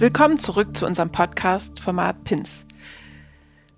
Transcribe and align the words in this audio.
Willkommen 0.00 0.38
zurück 0.38 0.76
zu 0.76 0.86
unserem 0.86 1.10
Podcast-Format 1.10 2.22
PINS. 2.22 2.66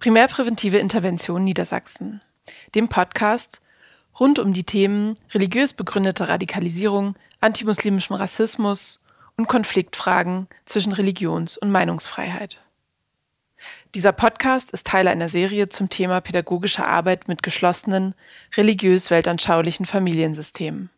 Primärpräventive 0.01 0.77
Intervention 0.77 1.45
Niedersachsen, 1.45 2.21
dem 2.75 2.91
Podcast 2.91 3.63
rund 4.21 4.39
um 4.39 4.53
die 4.53 4.65
Themen 4.65 5.17
religiös 5.33 5.73
begründete 5.73 6.29
Radikalisierung, 6.29 7.15
antimuslimischem 7.41 8.17
Rassismus 8.17 9.01
und 9.39 9.49
Konfliktfragen 9.49 10.47
zwischen 10.67 10.93
Religions- 10.93 11.57
und 11.57 11.71
Meinungsfreiheit. 11.71 12.61
Dieser 13.95 14.13
Podcast 14.13 14.73
ist 14.73 14.87
Teil 14.87 15.09
einer 15.09 15.31
Serie 15.31 15.71
zum 15.71 15.89
Thema 15.89 16.21
pädagogische 16.21 16.87
Arbeit 16.87 17.29
mit 17.29 17.43
geschlossenen, 17.43 18.15
religiös-weltanschaulichen 18.59 19.87
Familiensystemen. 19.87 20.91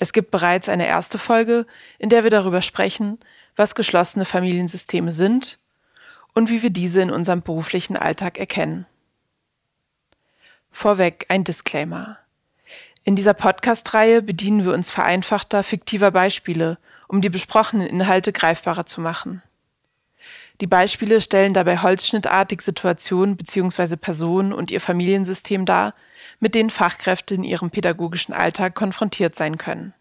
Es 0.00 0.14
gibt 0.14 0.30
bereits 0.30 0.70
eine 0.70 0.86
erste 0.86 1.18
Folge, 1.18 1.66
in 1.98 2.08
der 2.08 2.24
wir 2.24 2.30
darüber 2.30 2.62
sprechen, 2.62 3.18
was 3.54 3.74
geschlossene 3.74 4.24
Familiensysteme 4.24 5.12
sind 5.12 5.58
und 6.34 6.48
wie 6.48 6.62
wir 6.62 6.70
diese 6.70 7.02
in 7.02 7.10
unserem 7.10 7.42
beruflichen 7.42 7.98
Alltag 7.98 8.38
erkennen. 8.38 8.86
Vorweg 10.70 11.26
ein 11.28 11.44
Disclaimer. 11.44 12.16
In 13.04 13.14
dieser 13.14 13.34
Podcast-Reihe 13.34 14.22
bedienen 14.22 14.64
wir 14.64 14.72
uns 14.72 14.90
vereinfachter, 14.90 15.62
fiktiver 15.62 16.10
Beispiele, 16.10 16.78
um 17.06 17.20
die 17.20 17.28
besprochenen 17.28 17.86
Inhalte 17.86 18.32
greifbarer 18.32 18.86
zu 18.86 19.02
machen. 19.02 19.42
Die 20.60 20.66
Beispiele 20.66 21.22
stellen 21.22 21.54
dabei 21.54 21.78
holzschnittartig 21.78 22.60
Situationen 22.60 23.36
bzw. 23.36 23.96
Personen 23.96 24.52
und 24.52 24.70
ihr 24.70 24.80
Familiensystem 24.80 25.64
dar, 25.64 25.94
mit 26.38 26.54
denen 26.54 26.70
Fachkräfte 26.70 27.34
in 27.34 27.44
ihrem 27.44 27.70
pädagogischen 27.70 28.34
Alltag 28.34 28.74
konfrontiert 28.74 29.34
sein 29.34 29.56
können. 29.56 29.94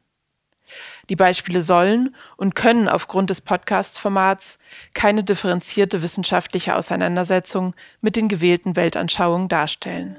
Die 1.09 1.16
Beispiele 1.16 1.64
sollen 1.64 2.16
und 2.36 2.56
können 2.56 2.88
aufgrund 2.88 3.30
des 3.30 3.42
Podcast-Formats 3.42 4.59
keine 4.94 5.23
differenzierte 5.23 6.03
wissenschaftliche 6.03 6.75
Auseinandersetzung 6.75 7.73
mit 8.02 8.16
den 8.16 8.28
gewählten 8.28 8.75
Weltanschauungen 8.75 9.47
darstellen. 9.47 10.17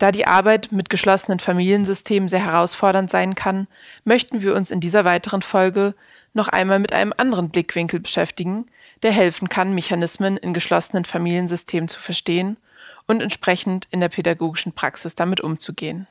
Da 0.00 0.12
die 0.12 0.26
Arbeit 0.26 0.72
mit 0.72 0.88
geschlossenen 0.88 1.40
Familiensystemen 1.40 2.26
sehr 2.26 2.42
herausfordernd 2.42 3.10
sein 3.10 3.34
kann, 3.34 3.66
möchten 4.04 4.40
wir 4.40 4.54
uns 4.54 4.70
in 4.70 4.80
dieser 4.80 5.04
weiteren 5.04 5.42
Folge 5.42 5.94
noch 6.32 6.48
einmal 6.48 6.78
mit 6.78 6.94
einem 6.94 7.12
anderen 7.14 7.50
Blickwinkel 7.50 8.00
beschäftigen, 8.00 8.64
der 9.02 9.12
helfen 9.12 9.50
kann, 9.50 9.74
Mechanismen 9.74 10.38
in 10.38 10.54
geschlossenen 10.54 11.04
Familiensystemen 11.04 11.86
zu 11.86 12.00
verstehen 12.00 12.56
und 13.06 13.20
entsprechend 13.20 13.88
in 13.90 14.00
der 14.00 14.08
pädagogischen 14.08 14.72
Praxis 14.72 15.16
damit 15.16 15.42
umzugehen. 15.42 16.08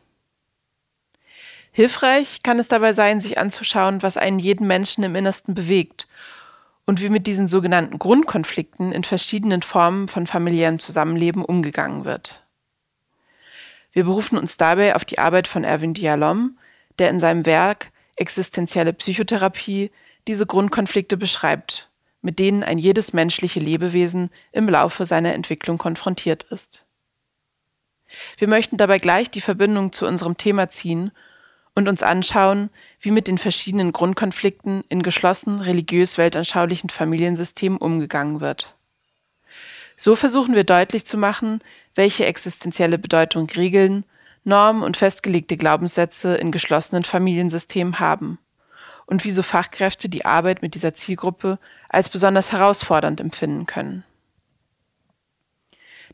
Hilfreich 1.71 2.43
kann 2.43 2.59
es 2.59 2.67
dabei 2.67 2.93
sein, 2.93 3.21
sich 3.21 3.39
anzuschauen, 3.39 4.03
was 4.03 4.17
einen 4.17 4.37
jeden 4.37 4.67
Menschen 4.67 5.03
im 5.03 5.15
Innersten 5.15 5.55
bewegt 5.55 6.07
und 6.85 7.01
wie 7.01 7.09
mit 7.09 7.25
diesen 7.25 7.47
sogenannten 7.47 7.97
Grundkonflikten 7.97 8.91
in 8.91 9.03
verschiedenen 9.03 9.63
Formen 9.63 10.07
von 10.07 10.27
familiärem 10.27 10.77
Zusammenleben 10.77 11.43
umgegangen 11.43 12.05
wird. 12.05 12.43
Wir 13.99 14.05
berufen 14.05 14.37
uns 14.37 14.55
dabei 14.55 14.95
auf 14.95 15.03
die 15.03 15.19
Arbeit 15.19 15.45
von 15.45 15.65
Erwin 15.65 15.93
Dialom, 15.93 16.57
der 16.99 17.09
in 17.09 17.19
seinem 17.19 17.45
Werk 17.45 17.91
Existenzielle 18.15 18.93
Psychotherapie 18.93 19.91
diese 20.25 20.45
Grundkonflikte 20.45 21.17
beschreibt, 21.17 21.89
mit 22.21 22.39
denen 22.39 22.63
ein 22.63 22.77
jedes 22.77 23.11
menschliche 23.11 23.59
Lebewesen 23.59 24.29
im 24.53 24.69
Laufe 24.69 25.03
seiner 25.03 25.33
Entwicklung 25.33 25.77
konfrontiert 25.77 26.43
ist. 26.45 26.85
Wir 28.37 28.47
möchten 28.47 28.77
dabei 28.77 28.99
gleich 28.99 29.29
die 29.31 29.41
Verbindung 29.41 29.91
zu 29.91 30.07
unserem 30.07 30.37
Thema 30.37 30.69
ziehen 30.69 31.11
und 31.75 31.89
uns 31.89 32.01
anschauen, 32.01 32.69
wie 33.01 33.11
mit 33.11 33.27
den 33.27 33.37
verschiedenen 33.37 33.91
Grundkonflikten 33.91 34.85
in 34.87 35.03
geschlossen 35.03 35.59
religiös-weltanschaulichen 35.59 36.89
Familiensystemen 36.89 37.77
umgegangen 37.77 38.39
wird. 38.39 38.77
So 40.01 40.15
versuchen 40.15 40.55
wir 40.55 40.63
deutlich 40.63 41.05
zu 41.05 41.17
machen, 41.17 41.59
welche 41.93 42.25
existenzielle 42.25 42.97
Bedeutung 42.97 43.49
Regeln, 43.49 44.05
Normen 44.45 44.81
und 44.81 44.95
festgelegte 44.95 45.57
Glaubenssätze 45.57 46.35
in 46.35 46.53
geschlossenen 46.53 47.03
Familiensystemen 47.03 47.99
haben 47.99 48.39
und 49.07 49.25
wieso 49.25 49.43
Fachkräfte 49.43 50.07
die 50.07 50.23
Arbeit 50.23 50.61
mit 50.61 50.73
dieser 50.73 50.93
Zielgruppe 50.93 51.59
als 51.89 52.07
besonders 52.07 52.53
herausfordernd 52.53 53.19
empfinden 53.19 53.65
können. 53.65 54.05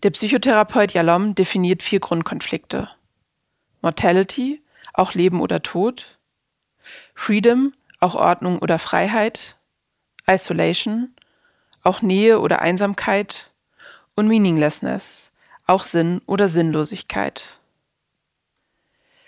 Der 0.02 0.10
Psychotherapeut 0.10 0.94
Jalom 0.94 1.36
definiert 1.36 1.84
vier 1.84 2.00
Grundkonflikte. 2.00 2.90
Mortality, 3.84 4.64
auch 4.96 5.14
Leben 5.14 5.42
oder 5.42 5.62
Tod. 5.62 6.18
Freedom, 7.14 7.72
auch 8.00 8.16
Ordnung 8.16 8.58
oder 8.58 8.80
Freiheit. 8.80 9.58
Isolation, 10.28 11.14
auch 11.84 12.02
Nähe 12.02 12.40
oder 12.40 12.64
Einsamkeit. 12.64 13.52
Und 14.16 14.28
Meaninglessness, 14.28 15.32
auch 15.68 15.84
Sinn 15.84 16.22
oder 16.26 16.48
Sinnlosigkeit. 16.48 17.60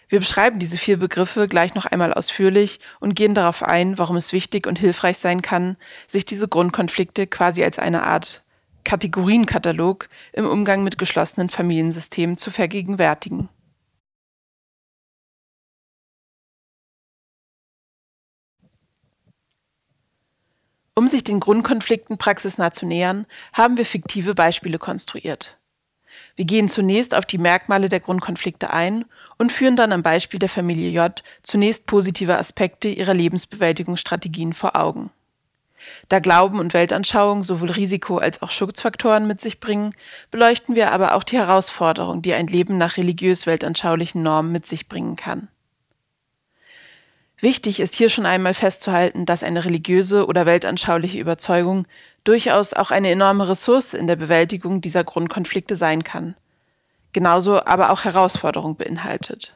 Wir 0.10 0.20
beschreiben 0.20 0.60
diese 0.60 0.78
vier 0.78 0.98
Begriffe 0.98 1.50
gleich 1.50 1.76
noch 1.76 1.86
einmal 1.86 2.14
ausführlich 2.14 2.80
und 3.02 3.14
gehen 3.14 3.34
darauf 3.34 3.64
ein, 3.64 3.98
warum 3.98 4.16
es 4.16 4.32
wichtig 4.32 4.66
und 4.66 4.80
hilfreich 4.80 5.18
sein 5.18 5.42
kann, 5.42 5.76
sich 6.08 6.24
diese 6.24 6.48
Grundkonflikte 6.48 7.28
quasi 7.28 7.64
als 7.64 7.78
eine 7.78 8.04
Art 8.04 8.44
Kategorienkatalog 8.86 10.08
im 10.32 10.48
Umgang 10.48 10.86
mit 10.86 10.98
geschlossenen 10.98 11.50
Familiensystemen 11.50 12.38
zu 12.38 12.52
vergegenwärtigen. 12.52 13.50
Um 20.98 21.08
sich 21.08 21.24
den 21.24 21.40
Grundkonflikten 21.40 22.18
praxisnah 22.18 22.72
zu 22.72 22.88
nähern, 22.88 23.28
haben 23.54 23.78
wir 23.78 23.86
fiktive 23.86 24.34
Beispiele 24.34 24.80
konstruiert. 24.80 25.60
Wir 26.36 26.46
gehen 26.46 26.70
zunächst 26.70 27.14
auf 27.14 27.24
die 27.24 27.38
Merkmale 27.38 27.88
der 27.88 28.00
Grundkonflikte 28.00 28.72
ein 28.72 29.06
und 29.38 29.52
führen 29.52 29.76
dann 29.76 29.92
am 29.92 30.02
Beispiel 30.02 30.40
der 30.40 30.50
Familie 30.50 30.90
J 30.90 31.22
zunächst 31.44 31.86
positive 31.86 32.36
Aspekte 32.40 32.88
ihrer 32.88 33.14
Lebensbewältigungsstrategien 33.14 34.54
vor 34.54 34.76
Augen. 34.76 35.12
Da 36.10 36.18
Glauben 36.18 36.58
und 36.58 36.74
Weltanschauung 36.74 37.44
sowohl 37.44 37.70
Risiko 37.70 38.18
als 38.18 38.42
auch 38.42 38.50
Schutzfaktoren 38.50 39.28
mit 39.28 39.40
sich 39.40 39.60
bringen, 39.60 39.94
beleuchten 40.32 40.76
wir 40.76 40.92
aber 40.92 41.14
auch 41.14 41.24
die 41.24 41.38
Herausforderung, 41.38 42.24
die 42.24 42.34
ein 42.34 42.48
Leben 42.48 42.80
nach 42.80 42.98
religiös-weltanschaulichen 42.98 44.24
Normen 44.24 44.52
mit 44.52 44.66
sich 44.66 44.90
bringen 44.90 45.16
kann. 45.16 45.50
Wichtig 47.40 47.80
ist 47.80 47.94
hier 47.94 48.10
schon 48.10 48.26
einmal 48.26 48.56
festzuhalten, 48.56 49.28
dass 49.28 49.44
eine 49.44 49.64
religiöse 49.64 50.26
oder 50.26 50.48
weltanschauliche 50.48 51.20
Überzeugung 51.20 51.86
durchaus 52.24 52.74
auch 52.74 52.90
eine 52.90 53.12
enorme 53.12 53.48
Ressource 53.48 53.94
in 53.94 54.08
der 54.08 54.16
Bewältigung 54.16 54.82
dieser 54.82 55.04
Grundkonflikte 55.04 55.76
sein 55.76 56.04
kann, 56.04 56.36
genauso 57.14 57.64
aber 57.64 57.92
auch 57.92 58.06
Herausforderung 58.06 58.76
beinhaltet. 58.76 59.56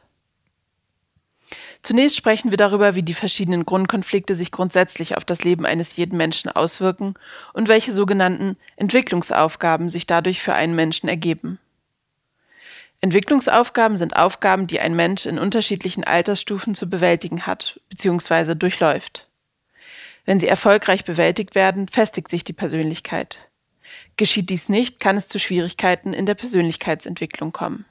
Zunächst 1.82 2.16
sprechen 2.16 2.52
wir 2.52 2.56
darüber, 2.56 2.94
wie 2.94 3.02
die 3.02 3.14
verschiedenen 3.14 3.66
Grundkonflikte 3.66 4.36
sich 4.36 4.52
grundsätzlich 4.52 5.16
auf 5.16 5.24
das 5.24 5.42
Leben 5.42 5.66
eines 5.66 5.96
jeden 5.96 6.16
Menschen 6.16 6.50
auswirken 6.52 7.14
und 7.52 7.66
welche 7.66 7.90
sogenannten 7.90 8.56
Entwicklungsaufgaben 8.76 9.88
sich 9.88 10.06
dadurch 10.06 10.40
für 10.40 10.54
einen 10.54 10.76
Menschen 10.76 11.08
ergeben. 11.08 11.58
Entwicklungsaufgaben 13.02 13.96
sind 13.96 14.14
Aufgaben, 14.14 14.68
die 14.68 14.78
ein 14.78 14.94
Mensch 14.94 15.26
in 15.26 15.40
unterschiedlichen 15.40 16.04
Altersstufen 16.04 16.76
zu 16.76 16.88
bewältigen 16.88 17.46
hat 17.46 17.80
bzw. 17.88 18.54
durchläuft. 18.54 19.28
Wenn 20.24 20.38
sie 20.38 20.46
erfolgreich 20.46 21.04
bewältigt 21.04 21.56
werden, 21.56 21.88
festigt 21.88 22.30
sich 22.30 22.44
die 22.44 22.52
Persönlichkeit. 22.52 23.50
Geschieht 24.16 24.50
dies 24.50 24.68
nicht, 24.68 25.00
kann 25.00 25.16
es 25.16 25.26
zu 25.26 25.40
Schwierigkeiten 25.40 26.14
in 26.14 26.26
der 26.26 26.36
Persönlichkeitsentwicklung 26.36 27.50
kommen. 27.50 27.84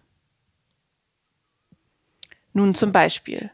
Nun 2.54 2.74
zum 2.74 2.94
Beispiel. 2.94 3.52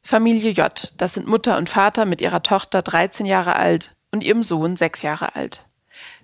Familie 0.00 0.52
J, 0.52 0.94
das 0.96 1.14
sind 1.14 1.26
Mutter 1.26 1.58
und 1.58 1.68
Vater 1.68 2.06
mit 2.06 2.22
ihrer 2.22 2.42
Tochter 2.42 2.80
13 2.80 3.26
Jahre 3.26 3.56
alt 3.56 3.94
und 4.10 4.24
ihrem 4.24 4.42
Sohn 4.42 4.76
6 4.76 5.02
Jahre 5.02 5.36
alt. 5.36 5.65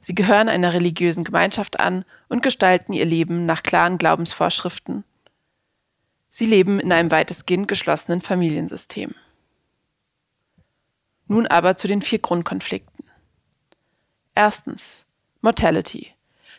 Sie 0.05 0.17
gehören 0.17 0.49
einer 0.49 0.73
religiösen 0.73 1.23
Gemeinschaft 1.23 1.79
an 1.79 2.05
und 2.29 2.43
gestalten 2.43 2.93
ihr 2.93 3.05
Leben 3.05 3.47
nach 3.47 3.63
klaren 3.63 3.99
Glaubensvorschriften. 3.99 5.05
Sie 6.29 6.45
leben 6.45 6.81
in 6.81 6.91
einem 6.91 7.13
weitestgehend 7.13 7.69
geschlossenen 7.69 8.21
Familiensystem. 8.21 9.15
Nun 11.29 11.47
aber 11.47 11.77
zu 11.77 11.87
den 11.87 12.03
vier 12.03 12.19
Grundkonflikten. 12.19 13.05
Erstens 14.35 15.07
Mortality, 15.41 16.09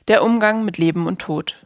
der 0.07 0.23
Umgang 0.23 0.63
mit 0.63 0.77
Leben 0.77 1.05
und 1.05 1.19
Tod. 1.19 1.65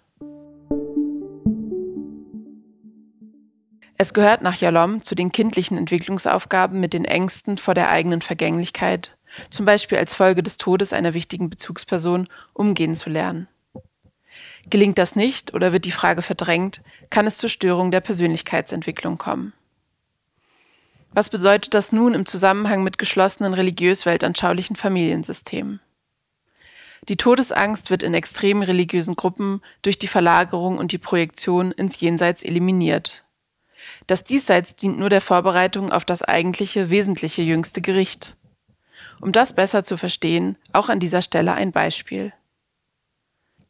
Es 4.00 4.15
gehört 4.15 4.41
nach 4.41 4.56
Jalom 4.56 5.03
zu 5.03 5.13
den 5.13 5.31
kindlichen 5.31 5.77
Entwicklungsaufgaben 5.77 6.80
mit 6.80 6.94
den 6.94 7.06
Ängsten 7.06 7.59
vor 7.59 7.75
der 7.75 7.91
eigenen 7.91 8.21
Vergänglichkeit 8.21 9.17
zum 9.50 9.65
Beispiel 9.65 9.97
als 9.97 10.13
Folge 10.13 10.44
des 10.44 10.57
Todes 10.57 10.94
einer 10.94 11.13
wichtigen 11.13 11.50
Bezugsperson, 11.50 12.27
umgehen 12.53 12.95
zu 12.95 13.09
lernen. 13.09 13.47
Gelingt 14.69 14.97
das 14.97 15.15
nicht 15.15 15.53
oder 15.53 15.71
wird 15.71 15.85
die 15.85 15.91
Frage 15.91 16.21
verdrängt, 16.21 16.81
kann 17.09 17.27
es 17.27 17.38
zur 17.38 17.50
Störung 17.50 17.91
der 17.91 18.01
Persönlichkeitsentwicklung 18.01 19.18
kommen. 19.18 19.53
Was 21.12 21.29
bedeutet 21.29 21.74
das 21.74 21.91
nun 21.91 22.13
im 22.13 22.25
Zusammenhang 22.25 22.83
mit 22.83 22.97
geschlossenen 22.97 23.53
religiös-weltanschaulichen 23.53 24.75
Familiensystemen? 24.75 25.80
Die 27.09 27.18
Todesangst 27.18 27.89
wird 27.89 28.03
in 28.03 28.13
extremen 28.13 28.63
religiösen 28.63 29.15
Gruppen 29.15 29.62
durch 29.81 29.97
die 29.97 30.07
Verlagerung 30.07 30.77
und 30.77 30.91
die 30.91 30.97
Projektion 30.97 31.71
ins 31.71 32.00
Jenseits 32.00 32.44
eliminiert. 32.44 33.23
Das 34.07 34.23
Diesseits 34.23 34.75
dient 34.75 35.00
nur 35.00 35.09
der 35.09 35.21
Vorbereitung 35.21 35.91
auf 35.91 36.06
das 36.06 36.21
eigentliche, 36.21 36.89
wesentliche 36.89 37.41
jüngste 37.41 37.81
Gericht. 37.81 38.37
Um 39.19 39.31
das 39.31 39.54
besser 39.54 39.84
zu 39.84 39.98
verstehen, 39.98 40.58
auch 40.74 40.90
an 40.90 41.00
dieser 41.00 41.22
Stelle 41.22 41.54
ein 41.54 41.72
Beispiel. 41.72 42.34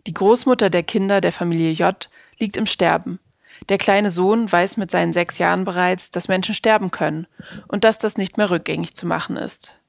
Die 0.05 0.13
Großmutter 0.13 0.69
der 0.69 0.83
Kinder 0.83 1.21
der 1.21 1.31
Familie 1.31 1.71
J 1.71 2.09
liegt 2.39 2.57
im 2.57 2.65
Sterben. 2.65 3.19
Der 3.69 3.77
kleine 3.77 4.11
Sohn 4.11 4.51
weiß 4.51 4.77
mit 4.77 4.91
seinen 4.91 5.13
sechs 5.13 5.37
Jahren 5.37 5.65
bereits, 5.65 6.11
dass 6.11 6.27
Menschen 6.27 6.53
sterben 6.55 6.91
können 6.91 7.27
und 7.67 7.83
dass 7.83 7.97
das 7.97 8.17
nicht 8.17 8.37
mehr 8.37 8.49
rückgängig 8.49 8.95
zu 8.95 9.05
machen 9.05 9.35
ist. 9.35 9.79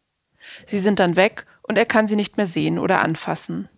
Sie 0.64 0.78
sind 0.78 0.98
dann 0.98 1.16
weg 1.16 1.46
und 1.62 1.76
er 1.76 1.86
kann 1.86 2.08
sie 2.08 2.16
nicht 2.16 2.36
mehr 2.36 2.46
sehen 2.46 2.78
oder 2.78 3.02
anfassen. 3.02 3.68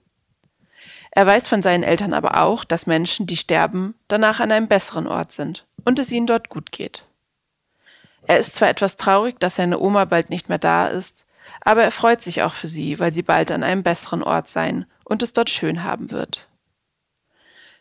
Er 1.11 1.27
weiß 1.27 1.49
von 1.49 1.61
seinen 1.61 1.83
Eltern 1.83 2.15
aber 2.15 2.41
auch, 2.41 2.65
dass 2.65 2.87
Menschen, 2.87 3.27
die 3.27 3.37
sterben, 3.37 3.95
danach 4.07 4.41
an 4.41 4.53
einem 4.53 4.69
besseren 4.69 5.09
Ort 5.09 5.33
sind 5.33 5.67
und 5.85 5.99
es 5.99 6.13
ihnen 6.13 6.27
dort 6.27 6.49
gut 6.49 6.71
geht. 6.71 7.05
Er 8.23 8.39
ist 8.39 8.55
zwar 8.55 8.69
etwas 8.69 8.97
traurig, 8.97 9.41
dass 9.41 9.57
seine 9.57 9.81
Oma 9.81 10.05
bald 10.05 10.31
nicht 10.31 10.49
mehr 10.49 10.59
da 10.59 10.87
ist, 10.87 11.27
aber 11.61 11.83
er 11.83 11.93
freut 11.93 12.23
sich 12.23 12.43
auch 12.43 12.55
für 12.55 12.69
sie, 12.69 12.99
weil 12.99 13.13
sie 13.13 13.23
bald 13.23 13.51
an 13.51 13.63
einem 13.63 13.83
besseren 13.83 14.23
Ort 14.23 14.49
sein 14.49 14.87
und 15.05 15.23
es 15.23 15.33
dort 15.33 15.51
schön 15.51 15.83
haben 15.83 16.11
wird. 16.11 16.49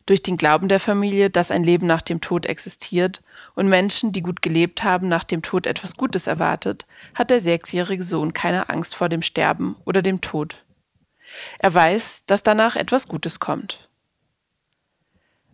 Durch 0.06 0.24
den 0.24 0.38
Glauben 0.38 0.70
der 0.70 0.80
Familie, 0.80 1.30
dass 1.30 1.52
ein 1.52 1.64
Leben 1.64 1.86
nach 1.86 2.02
dem 2.02 2.20
Tod 2.20 2.48
existiert 2.48 3.22
und 3.54 3.70
Menschen, 3.70 4.12
die 4.12 4.24
gut 4.24 4.42
gelebt 4.42 4.84
haben, 4.84 5.08
nach 5.08 5.24
dem 5.24 5.44
Tod 5.44 5.68
etwas 5.68 5.98
Gutes 5.98 6.26
erwartet, 6.26 6.88
hat 7.14 7.30
der 7.30 7.40
sechsjährige 7.40 8.02
Sohn 8.02 8.34
keine 8.34 8.70
Angst 8.70 8.96
vor 8.96 9.08
dem 9.08 9.22
Sterben 9.22 9.76
oder 9.86 10.02
dem 10.02 10.20
Tod. 10.20 10.66
Er 11.60 11.72
weiß, 11.72 12.24
dass 12.26 12.42
danach 12.42 12.76
etwas 12.76 13.08
Gutes 13.08 13.40
kommt. 13.40 13.88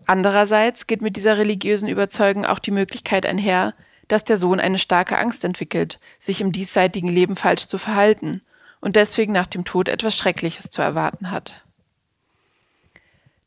Andererseits 0.05 0.87
geht 0.87 1.01
mit 1.01 1.17
dieser 1.17 1.37
religiösen 1.37 1.89
Überzeugung 1.89 2.45
auch 2.45 2.59
die 2.59 2.71
Möglichkeit 2.71 3.25
einher, 3.25 3.73
dass 4.07 4.23
der 4.23 4.37
Sohn 4.37 4.59
eine 4.59 4.77
starke 4.77 5.17
Angst 5.17 5.43
entwickelt, 5.43 5.99
sich 6.19 6.41
im 6.41 6.51
diesseitigen 6.51 7.09
Leben 7.09 7.35
falsch 7.35 7.67
zu 7.67 7.77
verhalten 7.77 8.41
und 8.81 8.95
deswegen 8.95 9.33
nach 9.33 9.47
dem 9.47 9.65
Tod 9.65 9.89
etwas 9.89 10.15
Schreckliches 10.15 10.69
zu 10.69 10.81
erwarten 10.81 11.31
hat. 11.31 11.65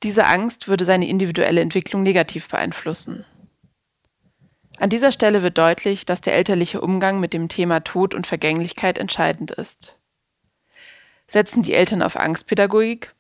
Diese 0.03 0.27
Angst 0.27 0.69
würde 0.69 0.85
seine 0.85 1.09
individuelle 1.09 1.61
Entwicklung 1.61 2.03
negativ 2.03 2.49
beeinflussen. 2.49 3.25
An 4.79 4.91
dieser 4.91 5.11
Stelle 5.11 5.43
wird 5.43 5.59
deutlich, 5.59 6.07
dass 6.07 6.21
der 6.21 6.35
elterliche 6.35 6.81
Umgang 6.81 7.19
mit 7.19 7.33
dem 7.33 7.49
Thema 7.49 7.81
Tod 7.81 8.15
und 8.15 8.29
Vergänglichkeit 8.29 8.97
entscheidend 8.97 9.51
ist. 9.51 9.99
Setzen 11.27 11.63
die 11.63 11.75
Eltern 11.75 12.01
auf 12.01 12.17
Angstpädagogik, 12.17 13.13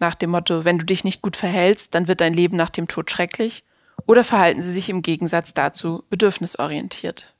nach 0.00 0.14
dem 0.14 0.30
Motto, 0.30 0.64
wenn 0.64 0.78
du 0.78 0.86
dich 0.86 1.04
nicht 1.04 1.20
gut 1.20 1.36
verhältst, 1.36 1.94
dann 1.94 2.08
wird 2.08 2.22
dein 2.22 2.32
Leben 2.32 2.56
nach 2.56 2.70
dem 2.70 2.88
Tod 2.88 3.10
schrecklich, 3.10 3.62
oder 4.06 4.24
verhalten 4.24 4.62
sie 4.62 4.72
sich 4.72 4.88
im 4.88 5.02
Gegensatz 5.02 5.54
dazu 5.54 6.04
bedürfnisorientiert? 6.10 7.34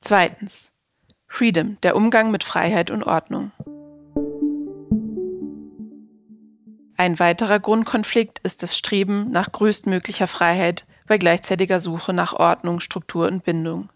Zweitens. 0.00 0.72
Freedom, 1.26 1.78
der 1.82 1.94
Umgang 1.94 2.30
mit 2.30 2.42
Freiheit 2.42 2.90
und 2.90 3.02
Ordnung. 3.02 3.52
Ein 6.96 7.18
weiterer 7.20 7.60
Grundkonflikt 7.60 8.40
ist 8.40 8.62
das 8.62 8.76
Streben 8.76 9.30
nach 9.30 9.52
größtmöglicher 9.52 10.26
Freiheit 10.26 10.86
bei 11.06 11.18
gleichzeitiger 11.18 11.80
Suche 11.80 12.12
nach 12.12 12.32
Ordnung, 12.32 12.80
Struktur 12.80 13.28
und 13.28 13.44
Bindung. 13.44 13.90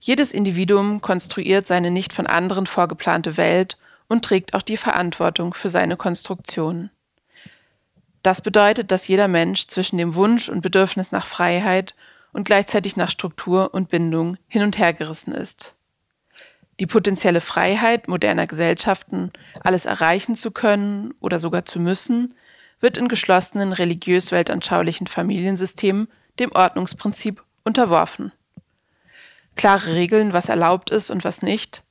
Jedes 0.00 0.32
Individuum 0.32 1.00
konstruiert 1.00 1.66
seine 1.66 1.90
nicht 1.90 2.12
von 2.12 2.26
anderen 2.26 2.66
vorgeplante 2.66 3.36
Welt 3.36 3.78
und 4.08 4.24
trägt 4.24 4.54
auch 4.54 4.62
die 4.62 4.76
Verantwortung 4.76 5.54
für 5.54 5.68
seine 5.68 5.96
Konstruktion. 5.96 6.90
Das 8.24 8.40
bedeutet, 8.40 8.90
dass 8.90 9.06
jeder 9.06 9.28
Mensch 9.28 9.66
zwischen 9.66 9.98
dem 9.98 10.14
Wunsch 10.14 10.48
und 10.48 10.62
Bedürfnis 10.62 11.12
nach 11.12 11.26
Freiheit 11.26 11.94
und 12.32 12.46
gleichzeitig 12.46 12.96
nach 12.96 13.10
Struktur 13.10 13.74
und 13.74 13.90
Bindung 13.90 14.38
hin 14.48 14.62
und 14.62 14.78
her 14.78 14.94
gerissen 14.94 15.32
ist. 15.32 15.74
Die 16.80 16.86
potenzielle 16.86 17.42
Freiheit 17.42 18.08
moderner 18.08 18.46
Gesellschaften, 18.46 19.30
alles 19.60 19.84
erreichen 19.84 20.36
zu 20.36 20.52
können 20.52 21.12
oder 21.20 21.38
sogar 21.38 21.66
zu 21.66 21.78
müssen, 21.78 22.34
wird 22.80 22.96
in 22.96 23.08
geschlossenen 23.08 23.74
religiös-weltanschaulichen 23.74 25.06
Familiensystemen 25.06 26.08
dem 26.38 26.50
Ordnungsprinzip 26.52 27.44
unterworfen. 27.62 28.32
Klare 29.54 29.94
Regeln, 29.96 30.32
was 30.32 30.48
erlaubt 30.48 30.88
ist 30.88 31.10
und 31.10 31.24
was 31.24 31.42
nicht, 31.42 31.82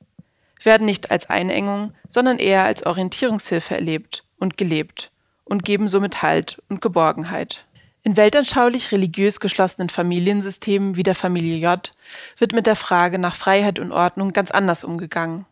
werden 0.64 0.84
nicht 0.84 1.12
als 1.12 1.30
Einengung, 1.30 1.94
sondern 2.08 2.38
eher 2.38 2.64
als 2.64 2.84
Orientierungshilfe 2.84 3.76
erlebt 3.76 4.24
und 4.36 4.56
gelebt 4.56 5.12
und 5.44 5.64
geben 5.64 5.88
somit 5.88 6.22
Halt 6.22 6.62
und 6.68 6.80
Geborgenheit. 6.80 7.66
In 8.02 8.16
weltanschaulich 8.16 8.92
religiös 8.92 9.40
geschlossenen 9.40 9.88
Familiensystemen 9.88 10.96
wie 10.96 11.02
der 11.02 11.14
Familie 11.14 11.56
J 11.56 11.90
wird 12.38 12.52
mit 12.52 12.66
der 12.66 12.76
Frage 12.76 13.18
nach 13.18 13.34
Freiheit 13.34 13.78
und 13.78 13.92
Ordnung 13.92 14.32
ganz 14.32 14.50
anders 14.50 14.84
umgegangen. 14.84 15.46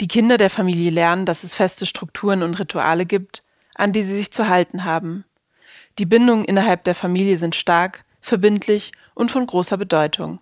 Die 0.00 0.08
Kinder 0.08 0.38
der 0.38 0.50
Familie 0.50 0.90
lernen, 0.90 1.26
dass 1.26 1.44
es 1.44 1.54
feste 1.54 1.86
Strukturen 1.86 2.42
und 2.42 2.58
Rituale 2.58 3.06
gibt, 3.06 3.42
an 3.74 3.92
die 3.92 4.02
sie 4.02 4.16
sich 4.16 4.30
zu 4.30 4.48
halten 4.48 4.84
haben. 4.84 5.24
Die 5.98 6.06
Bindungen 6.06 6.44
innerhalb 6.44 6.84
der 6.84 6.94
Familie 6.94 7.38
sind 7.38 7.54
stark, 7.54 8.04
verbindlich 8.20 8.92
und 9.14 9.30
von 9.30 9.46
großer 9.46 9.76
Bedeutung. 9.76 10.40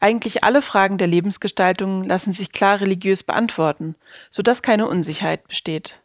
Eigentlich 0.00 0.42
alle 0.42 0.62
Fragen 0.62 0.98
der 0.98 1.06
Lebensgestaltung 1.06 2.02
lassen 2.02 2.32
sich 2.32 2.50
klar 2.50 2.80
religiös 2.80 3.22
beantworten, 3.22 3.94
sodass 4.30 4.62
keine 4.62 4.88
Unsicherheit 4.88 5.46
besteht. 5.46 6.01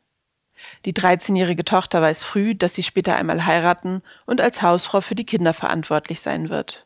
Die 0.86 0.94
13-jährige 0.94 1.66
Tochter 1.66 2.02
weiß 2.02 2.24
früh, 2.24 2.56
dass 2.56 2.76
sie 2.76 2.84
später 2.84 3.16
einmal 3.16 3.46
heiraten 3.46 4.02
und 4.26 4.42
als 4.42 4.62
Hausfrau 4.62 5.02
für 5.02 5.16
die 5.16 5.26
Kinder 5.26 5.54
verantwortlich 5.54 6.22
sein 6.22 6.50
wird. 6.50 6.86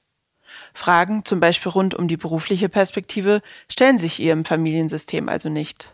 Fragen, 0.74 1.24
zum 1.26 1.40
Beispiel 1.40 1.72
rund 1.72 1.96
um 1.96 2.08
die 2.08 2.18
berufliche 2.18 2.70
Perspektive, 2.70 3.42
stellen 3.70 3.98
sich 3.98 4.20
ihr 4.20 4.34
im 4.34 4.46
Familiensystem 4.46 5.30
also 5.30 5.50
nicht. 5.50 5.94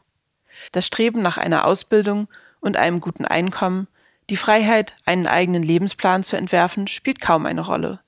Das 0.72 0.88
Streben 0.88 1.22
nach 1.22 1.38
einer 1.38 1.66
Ausbildung 1.66 2.28
und 2.60 2.78
einem 2.78 3.00
guten 3.00 3.26
Einkommen, 3.26 3.88
die 4.30 4.38
Freiheit, 4.38 4.96
einen 5.06 5.28
eigenen 5.28 5.64
Lebensplan 5.64 6.24
zu 6.24 6.36
entwerfen, 6.36 6.88
spielt 6.88 7.22
kaum 7.22 7.46
eine 7.46 7.62
Rolle. 7.62 8.02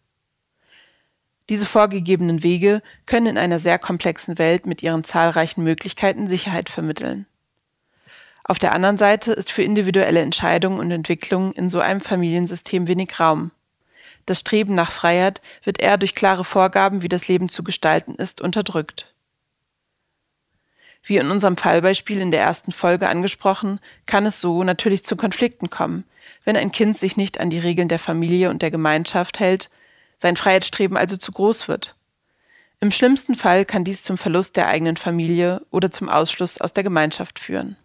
Diese 1.50 1.66
vorgegebenen 1.66 2.44
Wege 2.44 2.82
können 3.06 3.26
in 3.28 3.38
einer 3.38 3.58
sehr 3.58 3.80
komplexen 3.80 4.38
Welt 4.38 4.66
mit 4.68 4.84
ihren 4.84 5.04
zahlreichen 5.04 5.64
Möglichkeiten 5.64 6.28
Sicherheit 6.28 6.70
vermitteln. 6.70 7.26
Auf 8.50 8.58
der 8.58 8.74
anderen 8.74 8.98
Seite 8.98 9.32
ist 9.32 9.52
für 9.52 9.62
individuelle 9.62 10.22
Entscheidungen 10.22 10.80
und 10.80 10.90
Entwicklungen 10.90 11.52
in 11.52 11.70
so 11.70 11.82
einem 11.82 12.02
Familiensystem 12.02 12.88
wenig 12.88 13.20
Raum. 13.20 13.52
Das 14.26 14.40
Streben 14.40 14.74
nach 14.74 14.92
Freiheit 14.92 15.44
wird 15.64 15.80
eher 15.80 15.98
durch 15.98 16.16
klare 16.16 16.44
Vorgaben, 16.44 17.04
wie 17.04 17.10
das 17.10 17.28
Leben 17.28 17.48
zu 17.48 17.64
gestalten 17.64 18.16
ist, 18.16 18.42
unterdrückt. 18.42 19.14
Wie 21.04 21.18
in 21.18 21.30
unserem 21.30 21.58
Fallbeispiel 21.58 22.20
in 22.20 22.32
der 22.32 22.42
ersten 22.42 22.72
Folge 22.72 23.08
angesprochen, 23.08 23.80
kann 24.08 24.26
es 24.26 24.42
so 24.42 24.64
natürlich 24.64 25.04
zu 25.04 25.16
Konflikten 25.16 25.70
kommen, 25.70 26.06
wenn 26.44 26.58
ein 26.58 26.72
Kind 26.72 26.98
sich 26.98 27.18
nicht 27.18 27.40
an 27.40 27.52
die 27.52 27.60
Regeln 27.60 27.88
der 27.88 28.00
Familie 28.00 28.50
und 28.50 28.64
der 28.64 28.72
Gemeinschaft 28.72 29.40
hält, 29.40 29.70
sein 30.18 30.36
Freiheitsstreben 30.36 30.98
also 30.98 31.18
zu 31.18 31.32
groß 31.32 31.68
wird. 31.68 31.94
Im 32.80 32.90
schlimmsten 32.90 33.36
Fall 33.36 33.64
kann 33.64 33.84
dies 33.84 34.02
zum 34.02 34.18
Verlust 34.18 34.58
der 34.58 34.70
eigenen 34.70 34.98
Familie 34.98 35.62
oder 35.70 35.92
zum 35.92 36.10
Ausschluss 36.10 36.60
aus 36.60 36.74
der 36.74 36.84
Gemeinschaft 36.84 37.38
führen. 37.38 37.78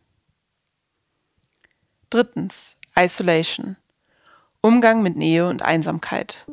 Drittens. 2.15 2.77
Isolation. 2.97 3.77
Umgang 4.61 5.03
mit 5.03 5.17
Nähe 5.17 5.49
und 5.49 5.63
Einsamkeit. 5.63 6.47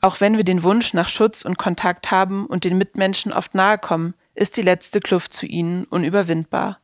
Auch 0.00 0.22
wenn 0.22 0.38
wir 0.38 0.44
den 0.44 0.62
Wunsch 0.62 0.94
nach 0.94 1.10
Schutz 1.10 1.42
und 1.42 1.58
Kontakt 1.58 2.10
haben 2.10 2.46
und 2.46 2.64
den 2.64 2.78
Mitmenschen 2.78 3.34
oft 3.34 3.54
nahe 3.54 3.76
kommen, 3.76 4.14
ist 4.34 4.56
die 4.56 4.62
letzte 4.62 5.00
Kluft 5.00 5.34
zu 5.34 5.44
ihnen 5.44 5.84
unüberwindbar. 5.84 6.80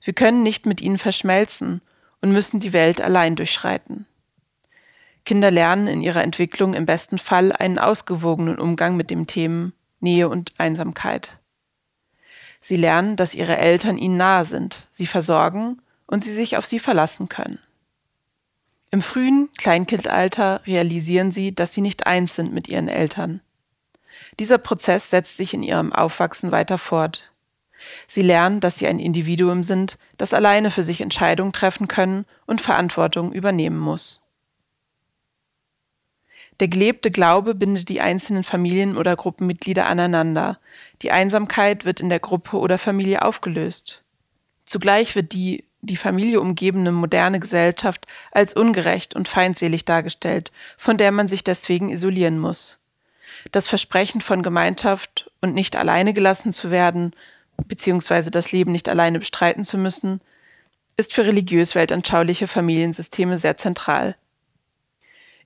Wir 0.00 0.14
können 0.14 0.44
nicht 0.44 0.64
mit 0.64 0.80
ihnen 0.80 0.98
verschmelzen 0.98 1.80
und 2.22 2.30
müssen 2.30 2.60
die 2.60 2.72
Welt 2.72 3.00
allein 3.00 3.34
durchschreiten. 3.34 4.06
Kinder 5.24 5.50
lernen 5.50 5.88
in 5.88 6.02
ihrer 6.02 6.22
Entwicklung 6.22 6.72
im 6.72 6.86
besten 6.86 7.18
Fall 7.18 7.50
einen 7.50 7.80
ausgewogenen 7.80 8.60
Umgang 8.60 8.96
mit 8.96 9.10
den 9.10 9.26
Themen 9.26 9.72
Nähe 9.98 10.28
und 10.28 10.52
Einsamkeit. 10.56 11.40
Sie 12.66 12.76
lernen, 12.76 13.16
dass 13.16 13.34
ihre 13.34 13.58
Eltern 13.58 13.98
ihnen 13.98 14.16
nahe 14.16 14.46
sind, 14.46 14.86
sie 14.90 15.06
versorgen 15.06 15.82
und 16.06 16.24
sie 16.24 16.32
sich 16.32 16.56
auf 16.56 16.64
sie 16.64 16.78
verlassen 16.78 17.28
können. 17.28 17.58
Im 18.90 19.02
frühen 19.02 19.50
Kleinkindalter 19.58 20.62
realisieren 20.66 21.30
sie, 21.30 21.54
dass 21.54 21.74
sie 21.74 21.82
nicht 21.82 22.06
eins 22.06 22.36
sind 22.36 22.54
mit 22.54 22.66
ihren 22.66 22.88
Eltern. 22.88 23.42
Dieser 24.38 24.56
Prozess 24.56 25.10
setzt 25.10 25.36
sich 25.36 25.52
in 25.52 25.62
ihrem 25.62 25.92
Aufwachsen 25.92 26.52
weiter 26.52 26.78
fort. 26.78 27.32
Sie 28.06 28.22
lernen, 28.22 28.60
dass 28.60 28.78
sie 28.78 28.86
ein 28.86 28.98
Individuum 28.98 29.62
sind, 29.62 29.98
das 30.16 30.32
alleine 30.32 30.70
für 30.70 30.82
sich 30.82 31.02
Entscheidungen 31.02 31.52
treffen 31.52 31.86
können 31.86 32.24
und 32.46 32.62
Verantwortung 32.62 33.34
übernehmen 33.34 33.78
muss. 33.78 34.22
Der 36.60 36.68
gelebte 36.68 37.10
Glaube 37.10 37.54
bindet 37.54 37.88
die 37.88 38.00
einzelnen 38.00 38.44
Familien- 38.44 38.96
oder 38.96 39.16
Gruppenmitglieder 39.16 39.86
aneinander. 39.86 40.58
Die 41.02 41.10
Einsamkeit 41.10 41.84
wird 41.84 42.00
in 42.00 42.08
der 42.08 42.20
Gruppe 42.20 42.58
oder 42.58 42.78
Familie 42.78 43.22
aufgelöst. 43.22 44.02
Zugleich 44.64 45.16
wird 45.16 45.32
die 45.32 45.64
die 45.86 45.96
Familie 45.96 46.40
umgebende 46.40 46.92
moderne 46.92 47.40
Gesellschaft 47.40 48.06
als 48.32 48.54
ungerecht 48.54 49.14
und 49.14 49.28
feindselig 49.28 49.84
dargestellt, 49.84 50.50
von 50.78 50.96
der 50.96 51.12
man 51.12 51.28
sich 51.28 51.44
deswegen 51.44 51.90
isolieren 51.90 52.38
muss. 52.38 52.78
Das 53.52 53.68
Versprechen 53.68 54.20
von 54.20 54.42
Gemeinschaft 54.42 55.30
und 55.40 55.54
nicht 55.54 55.76
alleine 55.76 56.12
gelassen 56.12 56.52
zu 56.52 56.70
werden, 56.70 57.12
beziehungsweise 57.68 58.30
das 58.30 58.52
Leben 58.52 58.72
nicht 58.72 58.88
alleine 58.88 59.18
bestreiten 59.18 59.64
zu 59.64 59.76
müssen, 59.76 60.20
ist 60.96 61.12
für 61.12 61.24
religiös 61.24 61.74
weltanschauliche 61.74 62.46
Familiensysteme 62.46 63.36
sehr 63.36 63.56
zentral. 63.56 64.16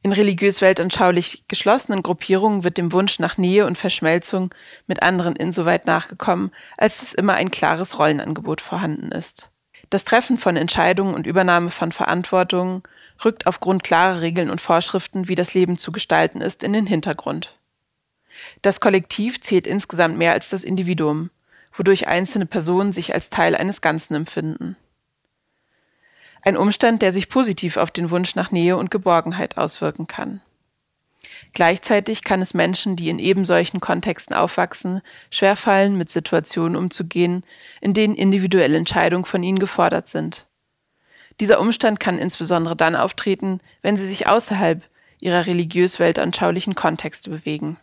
In 0.02 0.12
religiös 0.12 0.60
weltanschaulich 0.60 1.44
geschlossenen 1.48 2.02
Gruppierungen 2.02 2.62
wird 2.62 2.78
dem 2.78 2.92
Wunsch 2.92 3.18
nach 3.18 3.36
Nähe 3.36 3.66
und 3.66 3.76
Verschmelzung 3.76 4.54
mit 4.86 5.02
anderen 5.02 5.34
insoweit 5.34 5.86
nachgekommen, 5.86 6.52
als 6.76 7.00
dass 7.00 7.14
immer 7.14 7.34
ein 7.34 7.50
klares 7.50 7.98
Rollenangebot 7.98 8.60
vorhanden 8.60 9.10
ist. 9.10 9.50
Das 9.90 10.04
Treffen 10.04 10.38
von 10.38 10.56
Entscheidungen 10.56 11.14
und 11.14 11.26
Übernahme 11.26 11.70
von 11.70 11.92
Verantwortung 11.92 12.86
rückt 13.24 13.46
aufgrund 13.46 13.82
klarer 13.82 14.20
Regeln 14.20 14.50
und 14.50 14.60
Vorschriften, 14.60 15.28
wie 15.28 15.34
das 15.34 15.54
Leben 15.54 15.78
zu 15.78 15.92
gestalten 15.92 16.40
ist, 16.40 16.62
in 16.62 16.72
den 16.72 16.86
Hintergrund. 16.86 17.58
Das 18.62 18.80
Kollektiv 18.80 19.40
zählt 19.40 19.66
insgesamt 19.66 20.16
mehr 20.16 20.32
als 20.32 20.48
das 20.48 20.62
Individuum, 20.62 21.30
wodurch 21.72 22.06
einzelne 22.06 22.46
Personen 22.46 22.92
sich 22.92 23.14
als 23.14 23.30
Teil 23.30 23.56
eines 23.56 23.80
Ganzen 23.80 24.14
empfinden. 24.14 24.76
Ein 26.48 26.56
Umstand, 26.56 27.02
der 27.02 27.12
sich 27.12 27.28
positiv 27.28 27.76
auf 27.76 27.90
den 27.90 28.10
Wunsch 28.10 28.34
nach 28.34 28.50
Nähe 28.50 28.78
und 28.78 28.90
Geborgenheit 28.90 29.58
auswirken 29.58 30.06
kann. 30.06 30.40
Gleichzeitig 31.52 32.24
kann 32.24 32.40
es 32.40 32.54
Menschen, 32.54 32.96
die 32.96 33.10
in 33.10 33.18
eben 33.18 33.44
solchen 33.44 33.80
Kontexten 33.80 34.34
aufwachsen, 34.34 35.02
schwerfallen, 35.30 35.98
mit 35.98 36.08
Situationen 36.08 36.74
umzugehen, 36.74 37.44
in 37.82 37.92
denen 37.92 38.14
individuelle 38.14 38.78
Entscheidungen 38.78 39.26
von 39.26 39.42
ihnen 39.42 39.58
gefordert 39.58 40.08
sind. 40.08 40.46
Dieser 41.38 41.60
Umstand 41.60 42.00
kann 42.00 42.18
insbesondere 42.18 42.76
dann 42.76 42.96
auftreten, 42.96 43.60
wenn 43.82 43.98
sie 43.98 44.06
sich 44.06 44.26
außerhalb 44.26 44.82
ihrer 45.20 45.44
religiös-weltanschaulichen 45.44 46.74
Kontexte 46.74 47.28
bewegen. 47.28 47.76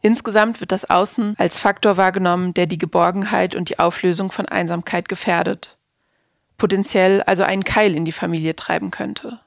Insgesamt 0.00 0.60
wird 0.60 0.72
das 0.72 0.88
Außen 0.88 1.34
als 1.36 1.58
Faktor 1.58 1.98
wahrgenommen, 1.98 2.54
der 2.54 2.64
die 2.64 2.78
Geborgenheit 2.78 3.54
und 3.54 3.68
die 3.68 3.78
Auflösung 3.78 4.32
von 4.32 4.46
Einsamkeit 4.46 5.10
gefährdet 5.10 5.76
potenziell 6.60 7.22
also 7.22 7.42
einen 7.42 7.64
Keil 7.64 7.96
in 7.96 8.04
die 8.04 8.12
Familie 8.12 8.54
treiben 8.54 8.90
könnte. 8.90 9.40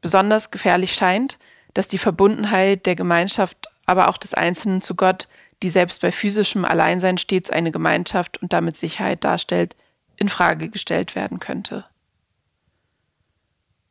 Besonders 0.00 0.52
gefährlich 0.52 0.94
scheint, 0.94 1.38
dass 1.74 1.88
die 1.88 1.98
Verbundenheit 1.98 2.86
der 2.86 2.94
Gemeinschaft, 2.94 3.66
aber 3.84 4.08
auch 4.08 4.16
des 4.16 4.32
Einzelnen 4.32 4.80
zu 4.80 4.94
Gott, 4.94 5.26
die 5.64 5.68
selbst 5.68 6.00
bei 6.00 6.12
physischem 6.12 6.64
Alleinsein 6.64 7.18
stets 7.18 7.50
eine 7.50 7.72
Gemeinschaft 7.72 8.40
und 8.40 8.52
damit 8.52 8.76
Sicherheit 8.76 9.24
darstellt, 9.24 9.74
in 10.16 10.28
Frage 10.28 10.70
gestellt 10.70 11.16
werden 11.16 11.40
könnte. 11.40 11.84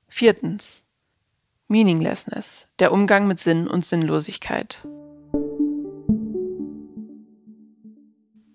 Viertens. 0.08 0.84
Meaninglessness, 1.68 2.68
der 2.80 2.94
Umgang 2.94 3.28
mit 3.28 3.40
Sinn 3.42 3.68
und 3.68 3.86
Sinnlosigkeit. 3.86 4.80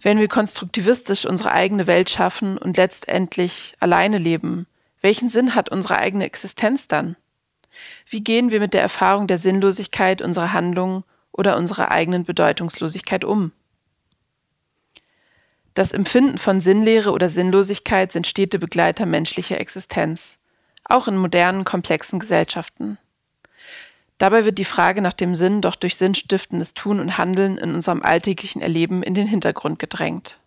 Wenn 0.06 0.20
wir 0.20 0.28
konstruktivistisch 0.28 1.26
unsere 1.26 1.50
eigene 1.50 1.88
Welt 1.88 2.10
schaffen 2.10 2.58
und 2.58 2.76
letztendlich 2.76 3.74
alleine 3.80 4.18
leben, 4.18 4.68
welchen 5.00 5.28
Sinn 5.28 5.56
hat 5.56 5.68
unsere 5.68 5.98
eigene 5.98 6.26
Existenz 6.26 6.86
dann? 6.86 7.16
Wie 8.08 8.22
gehen 8.22 8.52
wir 8.52 8.60
mit 8.60 8.72
der 8.72 8.82
Erfahrung 8.82 9.26
der 9.26 9.38
Sinnlosigkeit 9.38 10.22
unserer 10.22 10.52
Handlungen 10.52 11.02
oder 11.32 11.56
unserer 11.56 11.90
eigenen 11.90 12.24
Bedeutungslosigkeit 12.24 13.24
um? 13.24 13.50
Das 15.74 15.92
Empfinden 15.92 16.38
von 16.38 16.60
Sinnlehre 16.60 17.10
oder 17.10 17.28
Sinnlosigkeit 17.28 18.12
sind 18.12 18.28
stete 18.28 18.60
Begleiter 18.60 19.06
menschlicher 19.06 19.58
Existenz, 19.58 20.38
auch 20.84 21.08
in 21.08 21.16
modernen, 21.16 21.64
komplexen 21.64 22.20
Gesellschaften. 22.20 22.96
Dabei 24.18 24.44
wird 24.44 24.58
die 24.58 24.64
Frage 24.64 25.02
nach 25.02 25.12
dem 25.12 25.34
Sinn 25.34 25.60
doch 25.60 25.74
durch 25.74 25.96
sinnstiftendes 25.96 26.74
Tun 26.74 27.00
und 27.00 27.18
Handeln 27.18 27.58
in 27.58 27.74
unserem 27.74 28.02
alltäglichen 28.02 28.62
Erleben 28.62 29.02
in 29.02 29.14
den 29.14 29.26
Hintergrund 29.26 29.78
gedrängt. 29.78 30.38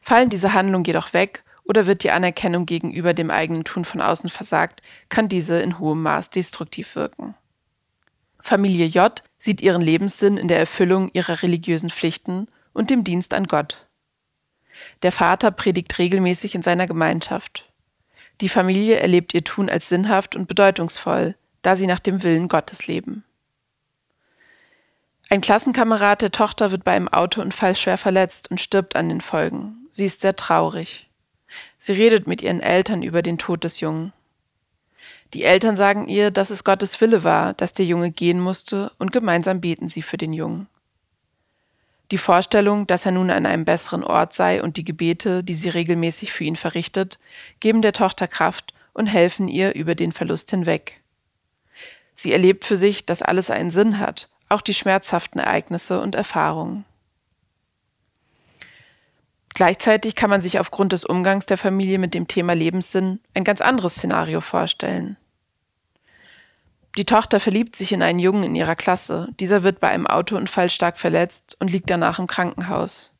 Fallen 0.00 0.30
diese 0.30 0.54
Handlungen 0.54 0.84
jedoch 0.84 1.12
weg 1.12 1.44
oder 1.64 1.86
wird 1.86 2.02
die 2.02 2.10
Anerkennung 2.10 2.64
gegenüber 2.64 3.12
dem 3.12 3.30
eigenen 3.30 3.64
Tun 3.64 3.84
von 3.84 4.00
außen 4.00 4.30
versagt, 4.30 4.80
kann 5.10 5.28
diese 5.28 5.60
in 5.60 5.78
hohem 5.78 6.02
Maß 6.02 6.30
destruktiv 6.30 6.96
wirken. 6.96 7.34
Familie 8.40 8.86
J 8.86 9.22
sieht 9.38 9.60
ihren 9.60 9.82
Lebenssinn 9.82 10.38
in 10.38 10.48
der 10.48 10.58
Erfüllung 10.58 11.10
ihrer 11.12 11.42
religiösen 11.42 11.90
Pflichten 11.90 12.48
und 12.72 12.88
dem 12.88 13.04
Dienst 13.04 13.34
an 13.34 13.44
Gott. 13.44 13.86
Der 15.02 15.12
Vater 15.12 15.50
predigt 15.50 15.98
regelmäßig 15.98 16.54
in 16.54 16.62
seiner 16.62 16.86
Gemeinschaft. 16.86 17.70
Die 18.40 18.48
Familie 18.48 18.96
erlebt 18.96 19.34
ihr 19.34 19.44
Tun 19.44 19.68
als 19.68 19.88
sinnhaft 19.88 20.34
und 20.34 20.48
bedeutungsvoll, 20.48 21.36
da 21.62 21.76
sie 21.76 21.86
nach 21.86 22.00
dem 22.00 22.22
Willen 22.22 22.48
Gottes 22.48 22.86
leben. 22.86 23.24
Ein 25.28 25.40
Klassenkamerad 25.40 26.22
der 26.22 26.32
Tochter 26.32 26.72
wird 26.72 26.82
bei 26.82 26.92
einem 26.92 27.08
Autounfall 27.08 27.76
schwer 27.76 27.98
verletzt 27.98 28.50
und 28.50 28.60
stirbt 28.60 28.96
an 28.96 29.08
den 29.08 29.20
Folgen. 29.20 29.86
Sie 29.90 30.04
ist 30.04 30.22
sehr 30.22 30.34
traurig. 30.34 31.08
Sie 31.78 31.92
redet 31.92 32.26
mit 32.26 32.42
ihren 32.42 32.60
Eltern 32.60 33.02
über 33.02 33.22
den 33.22 33.38
Tod 33.38 33.62
des 33.62 33.80
Jungen. 33.80 34.12
Die 35.32 35.44
Eltern 35.44 35.76
sagen 35.76 36.08
ihr, 36.08 36.32
dass 36.32 36.50
es 36.50 36.64
Gottes 36.64 37.00
Wille 37.00 37.22
war, 37.22 37.54
dass 37.54 37.72
der 37.72 37.86
Junge 37.86 38.10
gehen 38.10 38.40
musste, 38.40 38.90
und 38.98 39.12
gemeinsam 39.12 39.60
beten 39.60 39.88
sie 39.88 40.02
für 40.02 40.16
den 40.16 40.32
Jungen. 40.32 40.66
Die 42.10 42.18
Vorstellung, 42.18 42.88
dass 42.88 43.06
er 43.06 43.12
nun 43.12 43.30
an 43.30 43.46
einem 43.46 43.64
besseren 43.64 44.02
Ort 44.02 44.32
sei 44.32 44.62
und 44.62 44.76
die 44.76 44.84
Gebete, 44.84 45.44
die 45.44 45.54
sie 45.54 45.68
regelmäßig 45.68 46.32
für 46.32 46.42
ihn 46.42 46.56
verrichtet, 46.56 47.20
geben 47.60 47.82
der 47.82 47.92
Tochter 47.92 48.26
Kraft 48.26 48.74
und 48.92 49.06
helfen 49.06 49.46
ihr 49.46 49.76
über 49.76 49.94
den 49.94 50.10
Verlust 50.10 50.50
hinweg. 50.50 50.99
Sie 52.20 52.32
erlebt 52.32 52.66
für 52.66 52.76
sich, 52.76 53.06
dass 53.06 53.22
alles 53.22 53.50
einen 53.50 53.70
Sinn 53.70 53.98
hat, 53.98 54.28
auch 54.50 54.60
die 54.60 54.74
schmerzhaften 54.74 55.40
Ereignisse 55.40 56.02
und 56.02 56.14
Erfahrungen. 56.14 56.84
Gleichzeitig 59.54 60.16
kann 60.16 60.28
man 60.28 60.42
sich 60.42 60.58
aufgrund 60.58 60.92
des 60.92 61.06
Umgangs 61.06 61.46
der 61.46 61.56
Familie 61.56 61.96
mit 61.96 62.12
dem 62.12 62.28
Thema 62.28 62.52
Lebenssinn 62.52 63.20
ein 63.34 63.42
ganz 63.42 63.62
anderes 63.62 63.94
Szenario 63.94 64.42
vorstellen. 64.42 65.16
Die 66.98 67.06
Tochter 67.06 67.40
verliebt 67.40 67.74
sich 67.74 67.90
in 67.90 68.02
einen 68.02 68.18
Jungen 68.18 68.42
in 68.42 68.54
ihrer 68.54 68.76
Klasse. 68.76 69.28
Dieser 69.40 69.62
wird 69.62 69.80
bei 69.80 69.88
einem 69.88 70.06
Autounfall 70.06 70.68
stark 70.68 70.98
verletzt 70.98 71.56
und 71.58 71.70
liegt 71.70 71.88
danach 71.88 72.18
im 72.18 72.26
Krankenhaus. 72.26 73.14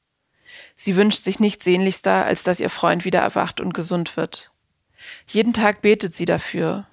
Sie 0.76 0.96
wünscht 0.96 1.24
sich 1.24 1.40
nichts 1.40 1.64
sehnlichster, 1.64 2.26
als 2.26 2.42
dass 2.42 2.60
ihr 2.60 2.68
Freund 2.68 3.06
wieder 3.06 3.20
erwacht 3.20 3.62
und 3.62 3.72
gesund 3.72 4.18
wird. 4.18 4.52
Jeden 5.26 5.54
Tag 5.54 5.80
betet 5.80 6.14
sie 6.14 6.26
dafür, 6.26 6.86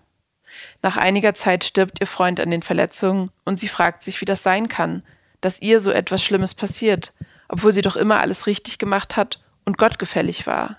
nach 0.82 0.98
einiger 0.98 1.34
Zeit 1.34 1.64
stirbt 1.64 2.00
ihr 2.00 2.08
Freund 2.08 2.40
an 2.40 2.52
den 2.52 2.62
Verletzungen 2.62 3.32
und 3.46 3.58
sie 3.58 3.68
fragt 3.68 4.04
sich, 4.04 4.22
wie 4.22 4.26
das 4.26 4.44
sein 4.44 4.68
kann, 4.68 5.04
dass 5.42 5.62
ihr 5.62 5.80
so 5.80 5.92
etwas 5.92 6.24
Schlimmes 6.24 6.54
passiert, 6.54 7.14
obwohl 7.48 7.72
sie 7.72 7.82
doch 7.82 7.96
immer 7.96 8.20
alles 8.20 8.48
richtig 8.48 8.78
gemacht 8.78 9.16
hat 9.16 9.40
und 9.66 9.78
gottgefällig 9.78 10.48
war. 10.48 10.78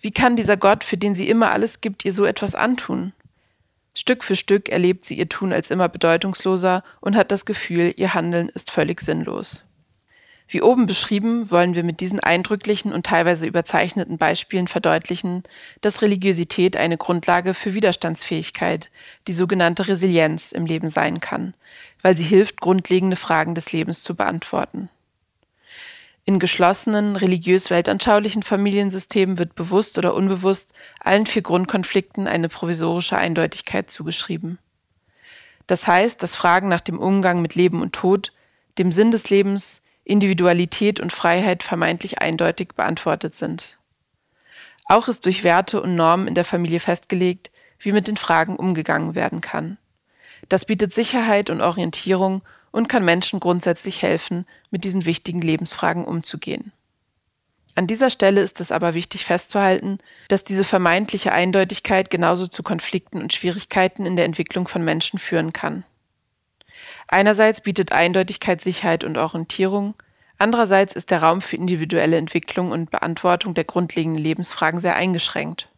Wie 0.00 0.10
kann 0.10 0.36
dieser 0.36 0.56
Gott, 0.56 0.84
für 0.84 0.96
den 0.96 1.14
sie 1.14 1.28
immer 1.28 1.52
alles 1.52 1.80
gibt, 1.80 2.04
ihr 2.04 2.12
so 2.12 2.24
etwas 2.24 2.54
antun? 2.54 3.12
Stück 3.94 4.24
für 4.24 4.36
Stück 4.36 4.68
erlebt 4.68 5.04
sie 5.04 5.16
ihr 5.18 5.28
Tun 5.28 5.52
als 5.52 5.70
immer 5.70 5.88
bedeutungsloser 5.88 6.82
und 7.00 7.14
hat 7.14 7.30
das 7.30 7.44
Gefühl, 7.44 7.92
ihr 7.96 8.14
Handeln 8.14 8.48
ist 8.48 8.70
völlig 8.70 9.00
sinnlos. 9.00 9.64
Wie 10.52 10.60
oben 10.60 10.84
beschrieben, 10.84 11.50
wollen 11.50 11.74
wir 11.74 11.82
mit 11.82 12.00
diesen 12.00 12.20
eindrücklichen 12.20 12.92
und 12.92 13.06
teilweise 13.06 13.46
überzeichneten 13.46 14.18
Beispielen 14.18 14.68
verdeutlichen, 14.68 15.44
dass 15.80 16.02
Religiosität 16.02 16.76
eine 16.76 16.98
Grundlage 16.98 17.54
für 17.54 17.72
Widerstandsfähigkeit, 17.72 18.90
die 19.28 19.32
sogenannte 19.32 19.88
Resilienz 19.88 20.52
im 20.52 20.66
Leben 20.66 20.90
sein 20.90 21.20
kann, 21.20 21.54
weil 22.02 22.18
sie 22.18 22.24
hilft, 22.24 22.60
grundlegende 22.60 23.16
Fragen 23.16 23.54
des 23.54 23.72
Lebens 23.72 24.02
zu 24.02 24.14
beantworten. 24.14 24.90
In 26.26 26.38
geschlossenen, 26.38 27.16
religiös 27.16 27.70
weltanschaulichen 27.70 28.42
Familiensystemen 28.42 29.38
wird 29.38 29.54
bewusst 29.54 29.96
oder 29.96 30.12
unbewusst 30.12 30.74
allen 31.00 31.24
vier 31.24 31.40
Grundkonflikten 31.40 32.28
eine 32.28 32.50
provisorische 32.50 33.16
Eindeutigkeit 33.16 33.90
zugeschrieben. 33.90 34.58
Das 35.66 35.86
heißt, 35.86 36.22
dass 36.22 36.36
Fragen 36.36 36.68
nach 36.68 36.82
dem 36.82 36.98
Umgang 36.98 37.40
mit 37.40 37.54
Leben 37.54 37.80
und 37.80 37.94
Tod, 37.94 38.34
dem 38.76 38.92
Sinn 38.92 39.10
des 39.12 39.30
Lebens, 39.30 39.80
Individualität 40.04 41.00
und 41.00 41.12
Freiheit 41.12 41.62
vermeintlich 41.62 42.20
eindeutig 42.20 42.70
beantwortet 42.74 43.34
sind. 43.34 43.78
Auch 44.86 45.08
ist 45.08 45.24
durch 45.26 45.44
Werte 45.44 45.80
und 45.80 45.96
Normen 45.96 46.26
in 46.26 46.34
der 46.34 46.44
Familie 46.44 46.80
festgelegt, 46.80 47.50
wie 47.78 47.92
mit 47.92 48.08
den 48.08 48.16
Fragen 48.16 48.56
umgegangen 48.56 49.14
werden 49.14 49.40
kann. 49.40 49.78
Das 50.48 50.64
bietet 50.64 50.92
Sicherheit 50.92 51.50
und 51.50 51.60
Orientierung 51.60 52.42
und 52.72 52.88
kann 52.88 53.04
Menschen 53.04 53.38
grundsätzlich 53.38 54.02
helfen, 54.02 54.46
mit 54.70 54.84
diesen 54.84 55.04
wichtigen 55.04 55.40
Lebensfragen 55.40 56.04
umzugehen. 56.04 56.72
An 57.74 57.86
dieser 57.86 58.10
Stelle 58.10 58.42
ist 58.42 58.60
es 58.60 58.70
aber 58.70 58.94
wichtig 58.94 59.24
festzuhalten, 59.24 59.98
dass 60.28 60.44
diese 60.44 60.64
vermeintliche 60.64 61.32
Eindeutigkeit 61.32 62.10
genauso 62.10 62.46
zu 62.46 62.62
Konflikten 62.62 63.22
und 63.22 63.32
Schwierigkeiten 63.32 64.04
in 64.04 64.16
der 64.16 64.26
Entwicklung 64.26 64.68
von 64.68 64.84
Menschen 64.84 65.18
führen 65.18 65.52
kann. 65.52 65.84
Einerseits 67.12 67.60
bietet 67.60 67.92
Eindeutigkeit 67.92 68.62
Sicherheit 68.62 69.04
und 69.04 69.18
Orientierung, 69.18 69.92
andererseits 70.38 70.94
ist 70.94 71.10
der 71.10 71.22
Raum 71.22 71.42
für 71.42 71.56
individuelle 71.56 72.16
Entwicklung 72.16 72.70
und 72.70 72.90
Beantwortung 72.90 73.52
der 73.52 73.64
grundlegenden 73.64 74.22
Lebensfragen 74.22 74.80
sehr 74.80 74.96
eingeschränkt. 74.96 75.68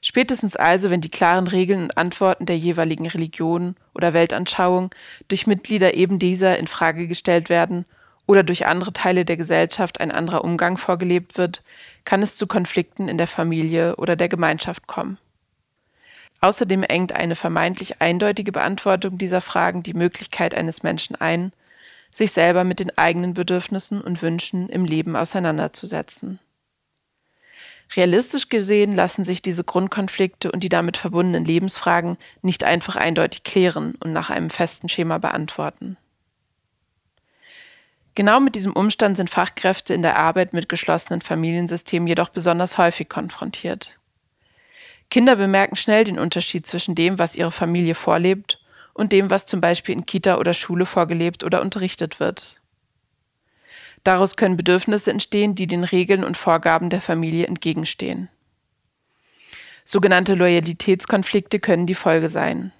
Spätestens 0.00 0.54
also, 0.54 0.90
wenn 0.90 1.00
die 1.00 1.10
klaren 1.10 1.48
Regeln 1.48 1.82
und 1.82 1.98
Antworten 1.98 2.46
der 2.46 2.56
jeweiligen 2.56 3.08
Religion 3.08 3.74
oder 3.96 4.12
Weltanschauung 4.12 4.90
durch 5.26 5.48
Mitglieder 5.48 5.94
eben 5.94 6.20
dieser 6.20 6.56
in 6.56 6.68
Frage 6.68 7.08
gestellt 7.08 7.48
werden 7.48 7.84
oder 8.24 8.44
durch 8.44 8.64
andere 8.64 8.92
Teile 8.92 9.24
der 9.24 9.36
Gesellschaft 9.36 9.98
ein 9.98 10.12
anderer 10.12 10.44
Umgang 10.44 10.78
vorgelebt 10.78 11.36
wird, 11.36 11.64
kann 12.04 12.22
es 12.22 12.36
zu 12.36 12.46
Konflikten 12.46 13.08
in 13.08 13.18
der 13.18 13.26
Familie 13.26 13.96
oder 13.96 14.14
der 14.14 14.28
Gemeinschaft 14.28 14.86
kommen. 14.86 15.18
Außerdem 16.40 16.82
engt 16.82 17.12
eine 17.12 17.36
vermeintlich 17.36 18.00
eindeutige 18.00 18.52
Beantwortung 18.52 19.18
dieser 19.18 19.40
Fragen 19.40 19.82
die 19.82 19.94
Möglichkeit 19.94 20.54
eines 20.54 20.82
Menschen 20.82 21.16
ein, 21.16 21.52
sich 22.10 22.32
selber 22.32 22.64
mit 22.64 22.80
den 22.80 22.96
eigenen 22.96 23.34
Bedürfnissen 23.34 24.00
und 24.00 24.22
Wünschen 24.22 24.68
im 24.68 24.84
Leben 24.84 25.16
auseinanderzusetzen. 25.16 26.38
Realistisch 27.96 28.48
gesehen 28.48 28.94
lassen 28.94 29.24
sich 29.24 29.42
diese 29.42 29.64
Grundkonflikte 29.64 30.50
und 30.50 30.64
die 30.64 30.68
damit 30.68 30.96
verbundenen 30.96 31.44
Lebensfragen 31.44 32.16
nicht 32.42 32.64
einfach 32.64 32.96
eindeutig 32.96 33.42
klären 33.44 33.94
und 34.00 34.12
nach 34.12 34.30
einem 34.30 34.50
festen 34.50 34.88
Schema 34.88 35.18
beantworten. 35.18 35.96
Genau 38.14 38.38
mit 38.38 38.54
diesem 38.54 38.72
Umstand 38.72 39.16
sind 39.16 39.28
Fachkräfte 39.28 39.92
in 39.92 40.02
der 40.02 40.16
Arbeit 40.16 40.52
mit 40.52 40.68
geschlossenen 40.68 41.20
Familiensystemen 41.20 42.06
jedoch 42.06 42.28
besonders 42.28 42.78
häufig 42.78 43.08
konfrontiert. 43.08 43.98
Kinder 45.14 45.36
bemerken 45.36 45.76
schnell 45.76 46.02
den 46.02 46.18
Unterschied 46.18 46.66
zwischen 46.66 46.96
dem, 46.96 47.20
was 47.20 47.36
ihre 47.36 47.52
Familie 47.52 47.94
vorlebt, 47.94 48.58
und 48.94 49.12
dem, 49.12 49.30
was 49.30 49.46
zum 49.46 49.60
Beispiel 49.60 49.94
in 49.94 50.06
Kita 50.06 50.38
oder 50.38 50.54
Schule 50.54 50.86
vorgelebt 50.86 51.44
oder 51.44 51.62
unterrichtet 51.62 52.18
wird. 52.18 52.60
Daraus 54.02 54.34
können 54.34 54.56
Bedürfnisse 54.56 55.12
entstehen, 55.12 55.54
die 55.54 55.68
den 55.68 55.84
Regeln 55.84 56.24
und 56.24 56.36
Vorgaben 56.36 56.90
der 56.90 57.00
Familie 57.00 57.46
entgegenstehen. 57.46 58.28
Sogenannte 59.84 60.34
Loyalitätskonflikte 60.34 61.60
können 61.60 61.86
die 61.86 61.94
Folge 61.94 62.28
sein. 62.28 62.72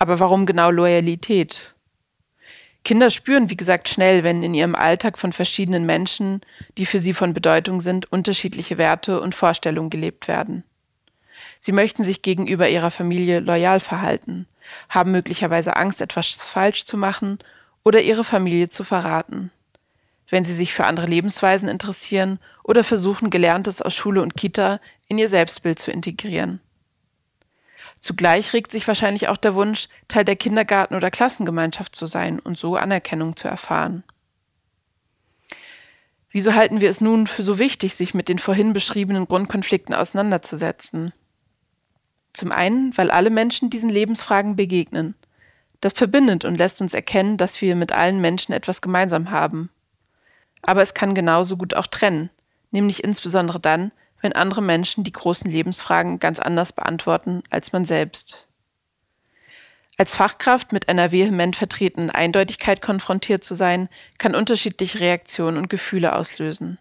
Aber 0.00 0.18
warum 0.18 0.46
genau 0.46 0.72
Loyalität? 0.72 1.72
Kinder 2.82 3.10
spüren, 3.10 3.48
wie 3.48 3.56
gesagt, 3.56 3.88
schnell, 3.88 4.24
wenn 4.24 4.42
in 4.42 4.54
ihrem 4.54 4.74
Alltag 4.74 5.18
von 5.18 5.32
verschiedenen 5.32 5.86
Menschen, 5.86 6.40
die 6.78 6.86
für 6.86 6.98
sie 6.98 7.14
von 7.14 7.32
Bedeutung 7.32 7.80
sind, 7.80 8.10
unterschiedliche 8.10 8.76
Werte 8.76 9.20
und 9.20 9.36
Vorstellungen 9.36 9.90
gelebt 9.90 10.26
werden. 10.26 10.64
Sie 11.60 11.72
möchten 11.72 12.02
sich 12.02 12.22
gegenüber 12.22 12.68
ihrer 12.68 12.90
Familie 12.90 13.40
loyal 13.40 13.80
verhalten, 13.80 14.46
haben 14.88 15.12
möglicherweise 15.12 15.76
Angst, 15.76 16.00
etwas 16.00 16.34
falsch 16.34 16.86
zu 16.86 16.96
machen 16.96 17.38
oder 17.84 18.00
ihre 18.00 18.24
Familie 18.24 18.70
zu 18.70 18.82
verraten. 18.82 19.52
Wenn 20.30 20.44
sie 20.44 20.54
sich 20.54 20.72
für 20.72 20.86
andere 20.86 21.06
Lebensweisen 21.06 21.68
interessieren 21.68 22.38
oder 22.64 22.82
versuchen, 22.82 23.30
Gelerntes 23.30 23.82
aus 23.82 23.94
Schule 23.94 24.22
und 24.22 24.36
Kita 24.36 24.80
in 25.06 25.18
ihr 25.18 25.28
Selbstbild 25.28 25.78
zu 25.78 25.90
integrieren. 25.90 26.60
Zugleich 27.98 28.54
regt 28.54 28.72
sich 28.72 28.88
wahrscheinlich 28.88 29.28
auch 29.28 29.36
der 29.36 29.54
Wunsch, 29.54 29.88
Teil 30.08 30.24
der 30.24 30.36
Kindergarten- 30.36 30.94
oder 30.94 31.10
Klassengemeinschaft 31.10 31.94
zu 31.94 32.06
sein 32.06 32.38
und 32.38 32.56
so 32.56 32.76
Anerkennung 32.76 33.36
zu 33.36 33.48
erfahren. 33.48 34.02
Wieso 36.30 36.54
halten 36.54 36.80
wir 36.80 36.88
es 36.88 37.02
nun 37.02 37.26
für 37.26 37.42
so 37.42 37.58
wichtig, 37.58 37.94
sich 37.94 38.14
mit 38.14 38.28
den 38.28 38.38
vorhin 38.38 38.72
beschriebenen 38.72 39.26
Grundkonflikten 39.26 39.94
auseinanderzusetzen? 39.94 41.12
Zum 42.32 42.52
einen, 42.52 42.96
weil 42.96 43.10
alle 43.10 43.30
Menschen 43.30 43.70
diesen 43.70 43.90
Lebensfragen 43.90 44.56
begegnen. 44.56 45.14
Das 45.80 45.94
verbindet 45.94 46.44
und 46.44 46.56
lässt 46.56 46.80
uns 46.80 46.94
erkennen, 46.94 47.36
dass 47.36 47.60
wir 47.60 47.74
mit 47.74 47.92
allen 47.92 48.20
Menschen 48.20 48.52
etwas 48.52 48.82
gemeinsam 48.82 49.30
haben. 49.30 49.70
Aber 50.62 50.82
es 50.82 50.94
kann 50.94 51.14
genauso 51.14 51.56
gut 51.56 51.74
auch 51.74 51.86
trennen, 51.86 52.30
nämlich 52.70 53.02
insbesondere 53.02 53.60
dann, 53.60 53.92
wenn 54.20 54.34
andere 54.34 54.60
Menschen 54.62 55.04
die 55.04 55.12
großen 55.12 55.50
Lebensfragen 55.50 56.18
ganz 56.18 56.38
anders 56.38 56.72
beantworten 56.72 57.42
als 57.48 57.72
man 57.72 57.84
selbst. 57.84 58.46
Als 59.96 60.14
Fachkraft 60.14 60.72
mit 60.72 60.88
einer 60.88 61.12
vehement 61.12 61.56
vertretenen 61.56 62.10
Eindeutigkeit 62.10 62.80
konfrontiert 62.80 63.44
zu 63.44 63.54
sein, 63.54 63.88
kann 64.18 64.34
unterschiedliche 64.34 65.00
Reaktionen 65.00 65.58
und 65.58 65.68
Gefühle 65.68 66.14
auslösen. 66.14 66.78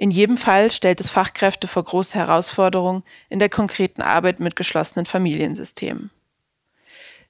In 0.00 0.12
jedem 0.12 0.36
Fall 0.36 0.70
stellt 0.70 1.00
es 1.00 1.10
Fachkräfte 1.10 1.66
vor 1.66 1.82
große 1.82 2.16
Herausforderungen 2.16 3.02
in 3.28 3.40
der 3.40 3.48
konkreten 3.48 4.00
Arbeit 4.00 4.38
mit 4.38 4.54
geschlossenen 4.54 5.06
Familiensystemen. 5.06 6.10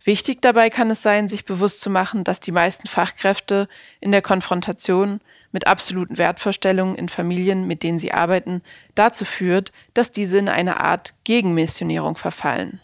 Wichtig 0.04 0.42
dabei 0.42 0.68
kann 0.68 0.90
es 0.90 1.02
sein, 1.02 1.30
sich 1.30 1.46
bewusst 1.46 1.80
zu 1.80 1.88
machen, 1.88 2.24
dass 2.24 2.40
die 2.40 2.52
meisten 2.52 2.86
Fachkräfte 2.86 3.68
in 4.00 4.12
der 4.12 4.20
Konfrontation 4.20 5.20
mit 5.50 5.66
absoluten 5.66 6.18
Wertvorstellungen 6.18 6.94
in 6.94 7.08
Familien, 7.08 7.66
mit 7.66 7.82
denen 7.82 7.98
sie 7.98 8.12
arbeiten, 8.12 8.62
dazu 8.94 9.24
führt, 9.24 9.72
dass 9.94 10.12
diese 10.12 10.36
in 10.36 10.50
eine 10.50 10.80
Art 10.80 11.14
Gegenmissionierung 11.24 12.18
verfallen. 12.18 12.82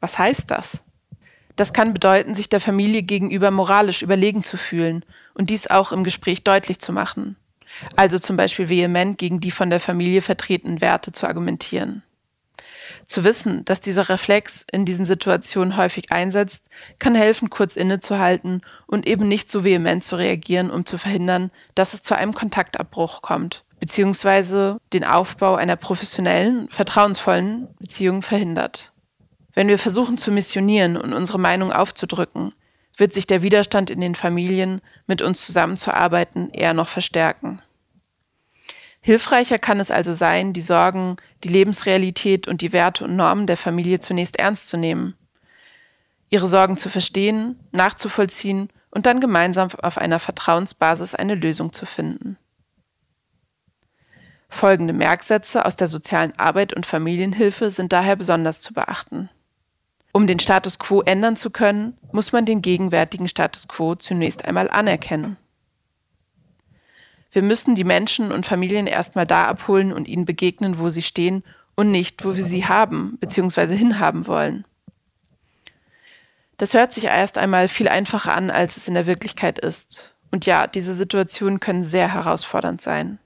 Was 0.00 0.18
heißt 0.18 0.50
das? 0.50 0.82
Das 1.54 1.72
kann 1.72 1.94
bedeuten, 1.94 2.34
sich 2.34 2.48
der 2.48 2.60
Familie 2.60 3.04
gegenüber 3.04 3.52
moralisch 3.52 4.02
überlegen 4.02 4.42
zu 4.42 4.56
fühlen 4.56 5.04
und 5.34 5.50
dies 5.50 5.68
auch 5.68 5.92
im 5.92 6.02
Gespräch 6.02 6.42
deutlich 6.42 6.80
zu 6.80 6.92
machen. 6.92 7.36
Also 7.96 8.18
zum 8.18 8.36
Beispiel 8.36 8.68
vehement 8.68 9.18
gegen 9.18 9.40
die 9.40 9.50
von 9.50 9.70
der 9.70 9.80
Familie 9.80 10.22
vertretenen 10.22 10.80
Werte 10.80 11.12
zu 11.12 11.26
argumentieren. 11.26 12.02
Zu 13.06 13.24
wissen, 13.24 13.64
dass 13.64 13.80
dieser 13.80 14.08
Reflex 14.08 14.64
in 14.70 14.84
diesen 14.84 15.04
Situationen 15.04 15.76
häufig 15.76 16.12
einsetzt, 16.12 16.64
kann 16.98 17.14
helfen, 17.14 17.50
kurz 17.50 17.76
innezuhalten 17.76 18.62
und 18.86 19.06
eben 19.06 19.28
nicht 19.28 19.50
so 19.50 19.64
vehement 19.64 20.04
zu 20.04 20.16
reagieren, 20.16 20.70
um 20.70 20.84
zu 20.84 20.98
verhindern, 20.98 21.50
dass 21.74 21.94
es 21.94 22.02
zu 22.02 22.14
einem 22.16 22.34
Kontaktabbruch 22.34 23.22
kommt, 23.22 23.64
beziehungsweise 23.80 24.78
den 24.92 25.04
Aufbau 25.04 25.54
einer 25.54 25.76
professionellen, 25.76 26.68
vertrauensvollen 26.68 27.68
Beziehung 27.78 28.22
verhindert. 28.22 28.92
Wenn 29.54 29.68
wir 29.68 29.78
versuchen 29.78 30.18
zu 30.18 30.30
missionieren 30.30 30.96
und 30.96 31.12
unsere 31.12 31.38
Meinung 31.38 31.72
aufzudrücken, 31.72 32.52
wird 32.98 33.12
sich 33.12 33.26
der 33.26 33.42
Widerstand 33.42 33.90
in 33.90 34.00
den 34.00 34.14
Familien, 34.14 34.82
mit 35.06 35.22
uns 35.22 35.46
zusammenzuarbeiten, 35.46 36.50
eher 36.50 36.74
noch 36.74 36.88
verstärken. 36.88 37.62
Hilfreicher 39.00 39.58
kann 39.58 39.80
es 39.80 39.90
also 39.90 40.12
sein, 40.12 40.52
die 40.52 40.60
Sorgen, 40.60 41.16
die 41.44 41.48
Lebensrealität 41.48 42.48
und 42.48 42.60
die 42.60 42.72
Werte 42.72 43.04
und 43.04 43.16
Normen 43.16 43.46
der 43.46 43.56
Familie 43.56 44.00
zunächst 44.00 44.38
ernst 44.38 44.68
zu 44.68 44.76
nehmen, 44.76 45.14
ihre 46.28 46.46
Sorgen 46.46 46.76
zu 46.76 46.90
verstehen, 46.90 47.58
nachzuvollziehen 47.70 48.68
und 48.90 49.06
dann 49.06 49.20
gemeinsam 49.20 49.68
auf 49.80 49.98
einer 49.98 50.18
Vertrauensbasis 50.18 51.14
eine 51.14 51.36
Lösung 51.36 51.72
zu 51.72 51.86
finden. 51.86 52.38
Folgende 54.50 54.92
Merksätze 54.92 55.64
aus 55.64 55.76
der 55.76 55.86
sozialen 55.86 56.38
Arbeit 56.38 56.72
und 56.74 56.86
Familienhilfe 56.86 57.70
sind 57.70 57.92
daher 57.92 58.16
besonders 58.16 58.60
zu 58.60 58.72
beachten. 58.72 59.30
Um 60.18 60.26
den 60.26 60.40
Status 60.40 60.80
quo 60.80 61.00
ändern 61.02 61.36
zu 61.36 61.48
können, 61.48 61.96
muss 62.10 62.32
man 62.32 62.44
den 62.44 62.60
gegenwärtigen 62.60 63.28
Status 63.28 63.68
quo 63.68 63.94
zunächst 63.94 64.44
einmal 64.44 64.68
anerkennen. 64.68 65.36
Wir 67.30 67.42
müssen 67.42 67.76
die 67.76 67.84
Menschen 67.84 68.32
und 68.32 68.44
Familien 68.44 68.88
erstmal 68.88 69.28
da 69.28 69.44
abholen 69.44 69.92
und 69.92 70.08
ihnen 70.08 70.24
begegnen, 70.24 70.80
wo 70.80 70.88
sie 70.88 71.02
stehen 71.02 71.44
und 71.76 71.92
nicht, 71.92 72.24
wo 72.24 72.34
wir 72.34 72.42
sie 72.42 72.66
haben 72.66 73.16
bzw. 73.20 73.76
hinhaben 73.76 74.26
wollen. 74.26 74.64
Das 76.56 76.74
hört 76.74 76.92
sich 76.92 77.04
erst 77.04 77.38
einmal 77.38 77.68
viel 77.68 77.86
einfacher 77.86 78.34
an, 78.34 78.50
als 78.50 78.76
es 78.76 78.88
in 78.88 78.94
der 78.94 79.06
Wirklichkeit 79.06 79.60
ist. 79.60 80.16
Und 80.32 80.46
ja, 80.46 80.66
diese 80.66 80.94
Situationen 80.94 81.60
können 81.60 81.84
sehr 81.84 82.12
herausfordernd 82.12 82.80
sein. 82.80 83.20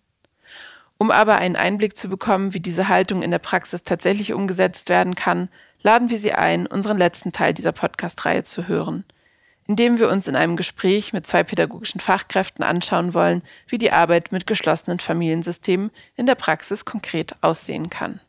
Um 0.99 1.11
aber 1.11 1.37
einen 1.37 1.57
Einblick 1.57 1.97
zu 1.97 2.11
bekommen, 2.11 2.53
wie 2.53 2.61
diese 2.61 2.89
Haltung 2.89 3.23
in 3.23 3.31
der 3.31 3.39
Praxis 3.39 3.83
tatsächlich 3.83 4.35
umgesetzt 4.35 4.91
werden 4.91 5.15
kann, 5.15 5.49
laden 5.83 6.11
wir 6.11 6.19
Sie 6.19 6.33
ein, 6.33 6.67
unseren 6.67 6.99
letzten 6.99 7.33
Teil 7.33 7.55
dieser 7.55 7.73
Podcast-Reihe 7.73 8.45
zu 8.45 8.69
hören– 8.69 9.05
indem 9.67 9.99
wir 9.99 10.11
uns 10.11 10.27
in 10.27 10.37
einem 10.37 10.57
Gespräch 10.57 11.13
mit 11.13 11.27
zwei 11.27 11.45
pädagogischen 11.45 12.01
Fachkräften 12.01 12.65
anschauen 12.65 13.15
wollen, 13.15 13.43
wie 13.69 13.79
die 13.79 13.93
Arbeit 13.93 14.33
mit 14.33 14.47
geschlossenen 14.47 14.99
Familiensystemen 14.99 15.91
in 16.17 16.27
der 16.27 16.35
Praxis 16.35 16.85
konkret 16.85 17.35
aussehen 17.43 17.89
kann. 17.89 18.21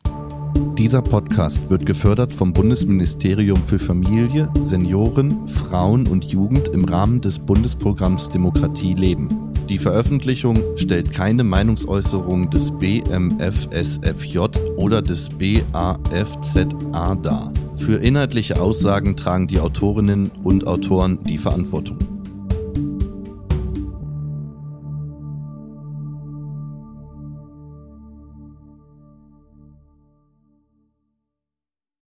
Dieser 0.78 1.02
Podcast 1.02 1.70
wird 1.70 1.86
gefördert 1.86 2.34
vom 2.34 2.52
Bundesministerium 2.52 3.64
für 3.64 3.78
Familie, 3.78 4.48
Senioren, 4.58 5.46
Frauen 5.46 6.08
und 6.08 6.24
Jugend 6.24 6.66
im 6.66 6.84
Rahmen 6.84 7.20
des 7.20 7.38
Bundesprogramms 7.38 8.28
Demokratie 8.30 8.94
leben. 8.94 9.52
Die 9.68 9.78
Veröffentlichung 9.78 10.58
stellt 10.74 11.12
keine 11.12 11.44
Meinungsäußerung 11.44 12.50
des 12.50 12.72
BMFSFJ 12.72 14.38
oder 14.76 15.00
des 15.00 15.28
BAFZA 15.28 17.14
dar. 17.22 17.52
Für 17.76 17.98
inhaltliche 17.98 18.60
Aussagen 18.60 19.16
tragen 19.16 19.46
die 19.46 19.60
Autorinnen 19.60 20.32
und 20.42 20.66
Autoren 20.66 21.20
die 21.22 21.38
Verantwortung. 21.38 22.13